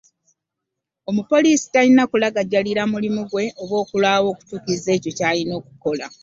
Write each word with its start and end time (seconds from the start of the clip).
Omupoliisi 1.09 1.65
talina 1.73 2.03
kulagajjalira 2.11 2.83
mulimu 2.93 3.21
ggwe, 3.25 3.43
oba 3.61 3.75
okulwaawo 3.83 4.27
okutuukiriza 4.33 4.89
ekyo 4.97 5.11
kyalina 5.17 5.53
okukola. 5.59 6.05